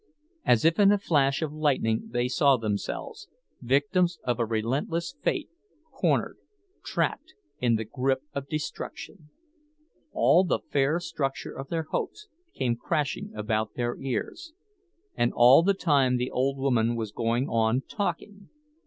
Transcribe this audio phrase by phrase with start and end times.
[0.43, 5.47] As if in a flash of lightning they saw themselves—victims of a relentless fate,
[5.91, 6.39] cornered,
[6.83, 9.29] trapped, in the grip of destruction.
[10.11, 16.17] All the fair structure of their hopes came crashing about their ears.—And all the time
[16.17, 18.49] the old woman was going on talking.